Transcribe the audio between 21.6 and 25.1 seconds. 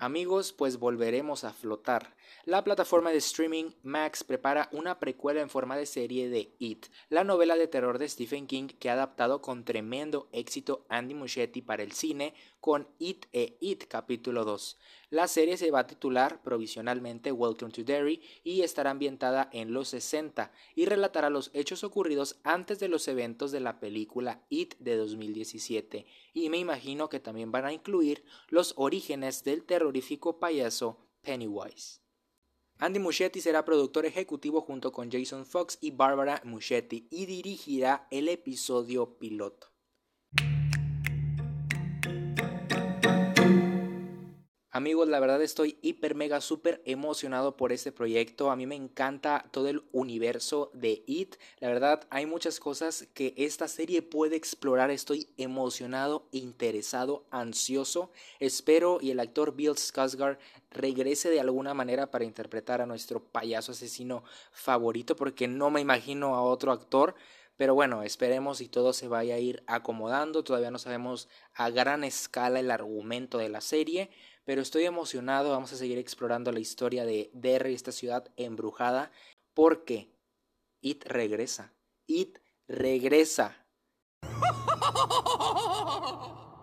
ocurridos antes de los eventos de la película It de